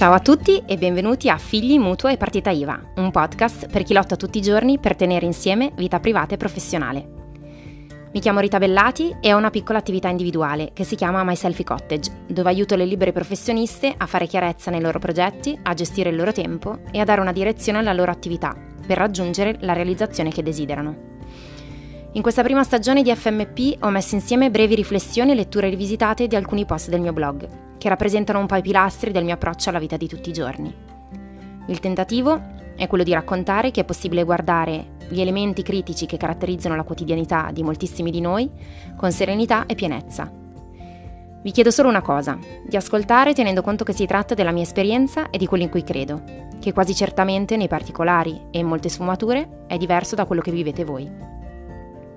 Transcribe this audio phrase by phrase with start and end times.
[0.00, 3.92] Ciao a tutti e benvenuti a Figli, Mutuo e Partita IVA, un podcast per chi
[3.92, 7.08] lotta tutti i giorni per tenere insieme vita privata e professionale.
[8.10, 11.66] Mi chiamo Rita Bellati e ho una piccola attività individuale che si chiama My Selfie
[11.66, 16.16] Cottage, dove aiuto le libere professioniste a fare chiarezza nei loro progetti, a gestire il
[16.16, 20.42] loro tempo e a dare una direzione alla loro attività per raggiungere la realizzazione che
[20.42, 21.09] desiderano.
[22.12, 26.34] In questa prima stagione di FMP ho messo insieme brevi riflessioni e letture rivisitate di
[26.34, 29.78] alcuni post del mio blog, che rappresentano un po' i pilastri del mio approccio alla
[29.78, 30.74] vita di tutti i giorni.
[31.66, 32.42] Il tentativo
[32.74, 37.50] è quello di raccontare che è possibile guardare gli elementi critici che caratterizzano la quotidianità
[37.52, 38.50] di moltissimi di noi
[38.96, 40.28] con serenità e pienezza.
[41.42, 45.30] Vi chiedo solo una cosa, di ascoltare tenendo conto che si tratta della mia esperienza
[45.30, 46.24] e di quello in cui credo,
[46.58, 50.84] che quasi certamente nei particolari e in molte sfumature è diverso da quello che vivete
[50.84, 51.38] voi.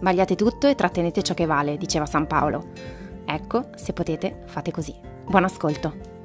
[0.00, 2.70] Vagliate tutto e trattenete ciò che vale, diceva San Paolo.
[3.24, 4.94] Ecco, se potete, fate così.
[5.26, 6.16] Buon ascolto.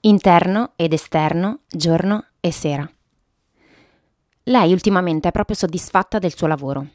[0.00, 2.88] Interno ed esterno, giorno e sera.
[4.44, 6.86] Lei ultimamente è proprio soddisfatta del suo lavoro.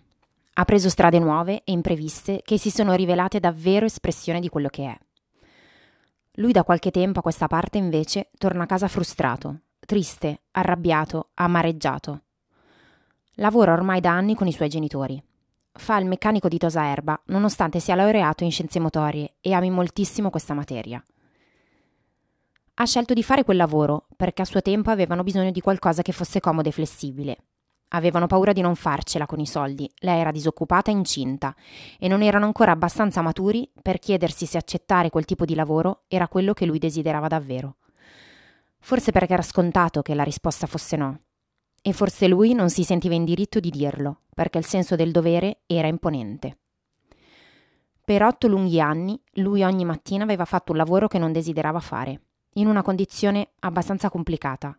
[0.53, 4.85] Ha preso strade nuove e impreviste che si sono rivelate davvero espressione di quello che
[4.85, 4.97] è.
[6.37, 12.21] Lui da qualche tempo a questa parte invece torna a casa frustrato, triste, arrabbiato, amareggiato.
[13.35, 15.21] Lavora ormai da anni con i suoi genitori.
[15.71, 20.31] Fa il meccanico di tosa erba, nonostante sia laureato in scienze motorie e ami moltissimo
[20.31, 21.03] questa materia.
[22.75, 26.13] Ha scelto di fare quel lavoro perché a suo tempo avevano bisogno di qualcosa che
[26.13, 27.37] fosse comodo e flessibile,
[27.95, 31.55] Avevano paura di non farcela con i soldi, lei era disoccupata e incinta
[31.99, 36.27] e non erano ancora abbastanza maturi per chiedersi se accettare quel tipo di lavoro era
[36.27, 37.75] quello che lui desiderava davvero.
[38.79, 41.19] Forse perché era scontato che la risposta fosse no.
[41.81, 45.59] E forse lui non si sentiva in diritto di dirlo, perché il senso del dovere
[45.67, 46.57] era imponente.
[48.03, 52.21] Per otto lunghi anni lui ogni mattina aveva fatto un lavoro che non desiderava fare,
[52.53, 54.77] in una condizione abbastanza complicata,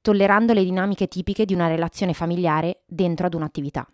[0.00, 3.86] tollerando le dinamiche tipiche di una relazione familiare dentro ad un'attività.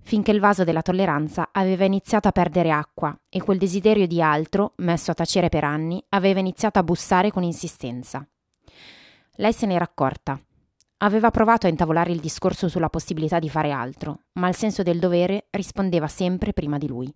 [0.00, 4.72] Finché il vaso della tolleranza aveva iniziato a perdere acqua e quel desiderio di altro,
[4.76, 8.26] messo a tacere per anni, aveva iniziato a bussare con insistenza.
[9.36, 10.40] Lei se n'era accorta.
[11.00, 14.98] Aveva provato a intavolare il discorso sulla possibilità di fare altro, ma il senso del
[14.98, 17.14] dovere rispondeva sempre prima di lui.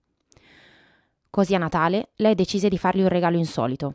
[1.31, 3.95] Così a Natale lei decise di fargli un regalo insolito,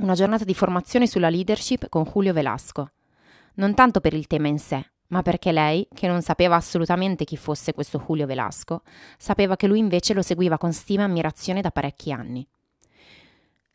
[0.00, 2.92] una giornata di formazione sulla leadership con Julio Velasco.
[3.54, 7.36] Non tanto per il tema in sé, ma perché lei, che non sapeva assolutamente chi
[7.36, 8.82] fosse questo Julio Velasco,
[9.18, 12.46] sapeva che lui invece lo seguiva con stima e ammirazione da parecchi anni.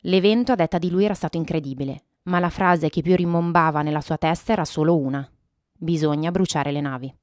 [0.02, 4.02] L'evento a detta di lui era stato incredibile, ma la frase che più rimbombava nella
[4.02, 5.28] sua testa era solo una.
[5.78, 7.16] Bisogna bruciare le navi.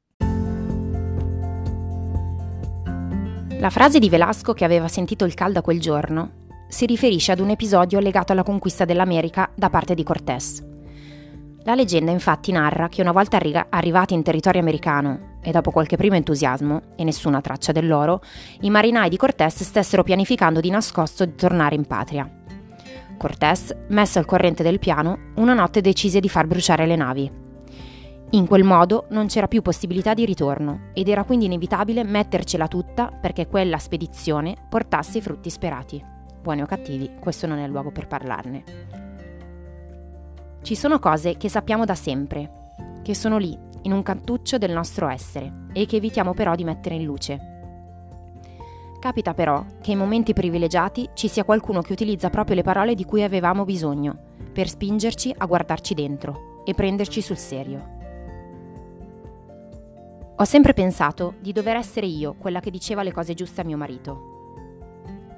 [3.59, 6.41] La frase di Velasco che aveva sentito il caldo quel giorno
[6.73, 10.65] si riferisce ad un episodio legato alla conquista dell'America da parte di Cortés.
[11.65, 15.99] La leggenda infatti narra che una volta arri- arrivati in territorio americano e dopo qualche
[15.99, 18.23] primo entusiasmo e nessuna traccia dell'oro,
[18.63, 22.29] i marinai di Cortés stessero pianificando di nascosto di tornare in patria.
[23.19, 27.31] Cortés, messo al corrente del piano, una notte decise di far bruciare le navi.
[28.31, 33.09] In quel modo non c'era più possibilità di ritorno ed era quindi inevitabile mettercela tutta
[33.09, 36.12] perché quella spedizione portasse i frutti sperati
[36.43, 38.65] buoni o cattivi, questo non è il luogo per parlarne.
[40.61, 45.09] Ci sono cose che sappiamo da sempre, che sono lì, in un cantuccio del nostro
[45.09, 47.51] essere, e che evitiamo però di mettere in luce.
[49.01, 53.05] Capita però che in momenti privilegiati ci sia qualcuno che utilizza proprio le parole di
[53.05, 54.17] cui avevamo bisogno,
[54.53, 58.01] per spingerci a guardarci dentro e prenderci sul serio.
[60.37, 63.77] Ho sempre pensato di dover essere io quella che diceva le cose giuste a mio
[63.77, 64.32] marito,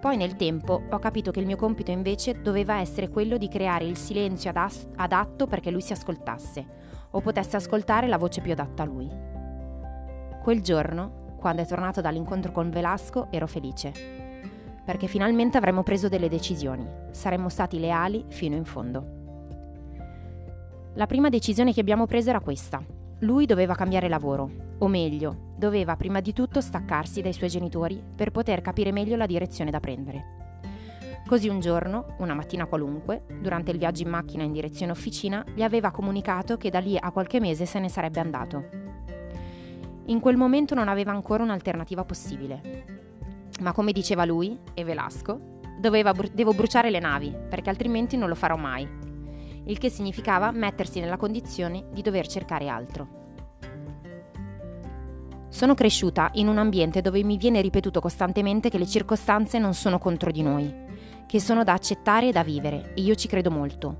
[0.04, 3.86] poi nel tempo ho capito che il mio compito invece doveva essere quello di creare
[3.86, 6.66] il silenzio adas- adatto perché lui si ascoltasse
[7.12, 9.10] o potesse ascoltare la voce più adatta a lui.
[10.42, 13.92] Quel giorno, quando è tornato dall'incontro con Velasco, ero felice,
[14.84, 19.06] perché finalmente avremmo preso delle decisioni, saremmo stati leali fino in fondo.
[20.96, 22.84] La prima decisione che abbiamo preso era questa.
[23.20, 28.30] Lui doveva cambiare lavoro, o meglio, doveva prima di tutto staccarsi dai suoi genitori per
[28.30, 30.42] poter capire meglio la direzione da prendere.
[31.26, 35.62] Così un giorno, una mattina qualunque, durante il viaggio in macchina in direzione officina, gli
[35.62, 38.68] aveva comunicato che da lì a qualche mese se ne sarebbe andato.
[40.06, 42.84] In quel momento non aveva ancora un'alternativa possibile.
[43.60, 48.34] Ma come diceva lui, e Velasco, bru- devo bruciare le navi, perché altrimenti non lo
[48.34, 48.86] farò mai.
[49.64, 53.23] Il che significava mettersi nella condizione di dover cercare altro.
[55.54, 60.00] Sono cresciuta in un ambiente dove mi viene ripetuto costantemente che le circostanze non sono
[60.00, 60.74] contro di noi,
[61.28, 63.98] che sono da accettare e da vivere, e io ci credo molto.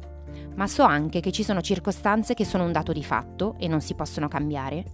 [0.57, 3.81] Ma so anche che ci sono circostanze che sono un dato di fatto e non
[3.81, 4.85] si possono cambiare,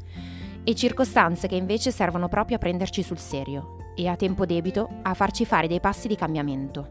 [0.63, 5.15] e circostanze che invece servono proprio a prenderci sul serio e a tempo debito a
[5.15, 6.91] farci fare dei passi di cambiamento.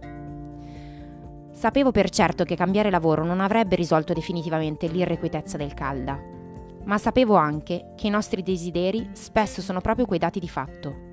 [1.52, 6.38] Sapevo per certo che cambiare lavoro non avrebbe risolto definitivamente l'irrequietezza del calda,
[6.86, 11.08] ma sapevo anche che i nostri desideri spesso sono proprio quei dati di fatto,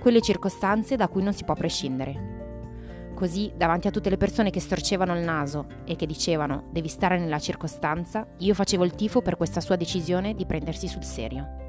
[0.00, 2.40] quelle circostanze da cui non si può prescindere.
[3.14, 7.18] Così, davanti a tutte le persone che storcevano il naso e che dicevano devi stare
[7.18, 11.60] nella circostanza, io facevo il tifo per questa sua decisione di prendersi sul serio.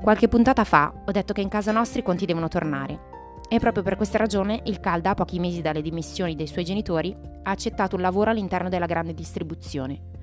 [0.00, 3.12] Qualche puntata fa ho detto che in casa nostri i conti devono tornare
[3.48, 7.14] e proprio per questa ragione il Calda, a pochi mesi dalle dimissioni dei suoi genitori,
[7.42, 10.13] ha accettato un lavoro all'interno della grande distribuzione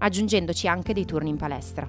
[0.00, 1.88] aggiungendoci anche dei turni in palestra.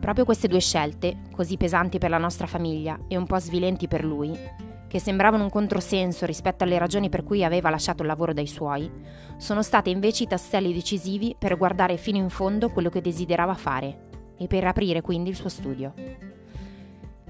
[0.00, 4.04] Proprio queste due scelte, così pesanti per la nostra famiglia e un po' svilenti per
[4.04, 4.38] lui,
[4.86, 8.90] che sembravano un controsenso rispetto alle ragioni per cui aveva lasciato il lavoro dai suoi,
[9.38, 14.08] sono state invece i tasselli decisivi per guardare fino in fondo quello che desiderava fare
[14.36, 15.94] e per aprire quindi il suo studio.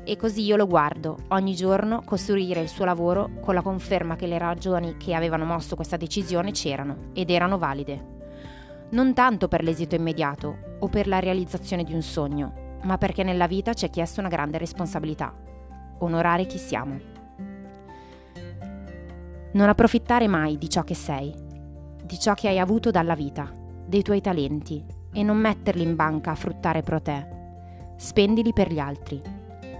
[0.06, 4.26] E così io lo guardo, ogni giorno, costruire il suo lavoro con la conferma che
[4.26, 8.13] le ragioni che avevano mosso questa decisione c'erano ed erano valide
[8.90, 13.46] non tanto per l'esito immediato o per la realizzazione di un sogno, ma perché nella
[13.46, 15.34] vita ci è chiesto una grande responsabilità,
[15.98, 17.12] onorare chi siamo.
[19.52, 21.34] Non approfittare mai di ciò che sei,
[22.02, 23.50] di ciò che hai avuto dalla vita,
[23.86, 27.26] dei tuoi talenti e non metterli in banca a fruttare pro te.
[27.96, 29.22] Spendili per gli altri,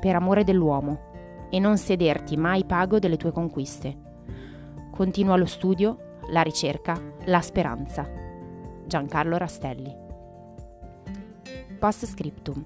[0.00, 1.12] per amore dell'uomo
[1.50, 3.96] e non sederti mai pago delle tue conquiste.
[4.90, 8.23] Continua lo studio, la ricerca, la speranza.
[8.86, 9.94] Giancarlo Rastelli.
[11.78, 12.64] Post scriptum.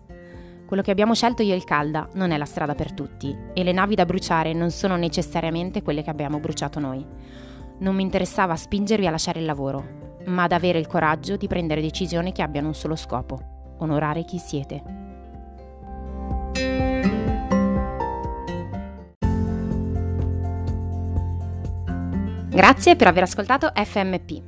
[0.67, 3.65] Quello che abbiamo scelto io e il Calda non è la strada per tutti e
[3.65, 7.05] le navi da bruciare non sono necessariamente quelle che abbiamo bruciato noi.
[7.79, 9.85] Non mi interessava spingervi a lasciare il lavoro,
[10.27, 14.39] ma ad avere il coraggio di prendere decisioni che abbiano un solo scopo, onorare chi
[14.39, 15.07] siete.
[22.51, 24.48] Grazie per aver ascoltato FMP.